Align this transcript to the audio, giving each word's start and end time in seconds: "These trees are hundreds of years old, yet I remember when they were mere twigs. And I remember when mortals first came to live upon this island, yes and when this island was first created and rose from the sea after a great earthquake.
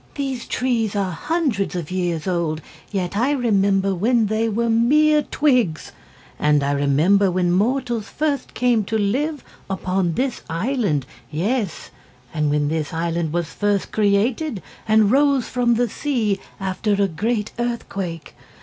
"These 0.15 0.47
trees 0.47 0.95
are 0.95 1.11
hundreds 1.11 1.75
of 1.75 1.91
years 1.91 2.25
old, 2.25 2.61
yet 2.91 3.15
I 3.15 3.29
remember 3.33 3.93
when 3.93 4.25
they 4.25 4.49
were 4.49 4.67
mere 4.67 5.21
twigs. 5.21 5.91
And 6.39 6.63
I 6.63 6.71
remember 6.71 7.29
when 7.29 7.51
mortals 7.51 8.07
first 8.09 8.55
came 8.55 8.83
to 8.85 8.97
live 8.97 9.43
upon 9.69 10.13
this 10.15 10.41
island, 10.49 11.05
yes 11.29 11.91
and 12.33 12.49
when 12.49 12.67
this 12.67 12.95
island 12.95 13.31
was 13.31 13.45
first 13.53 13.91
created 13.91 14.63
and 14.87 15.11
rose 15.11 15.47
from 15.47 15.75
the 15.75 15.87
sea 15.87 16.39
after 16.59 16.93
a 16.93 17.07
great 17.07 17.51
earthquake. 17.59 18.33